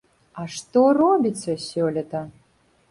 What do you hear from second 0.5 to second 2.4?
што робіцца сёлета!